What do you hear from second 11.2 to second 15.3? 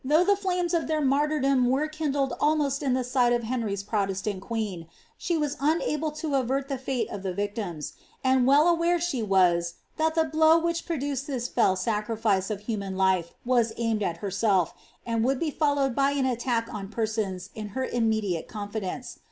this e of human life was aimed at herself, and